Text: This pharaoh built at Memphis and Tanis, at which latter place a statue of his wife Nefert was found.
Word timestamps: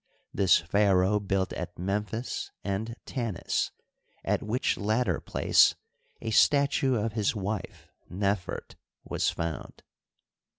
This 0.33 0.57
pharaoh 0.57 1.19
built 1.19 1.53
at 1.53 1.77
Memphis 1.77 2.49
and 2.63 2.95
Tanis, 3.05 3.69
at 4.25 4.41
which 4.41 4.75
latter 4.75 5.19
place 5.21 5.75
a 6.21 6.31
statue 6.31 6.95
of 6.95 7.13
his 7.13 7.35
wife 7.35 7.87
Nefert 8.09 8.77
was 9.05 9.29
found. 9.29 9.83